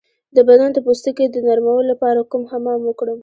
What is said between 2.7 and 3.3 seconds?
وکړم؟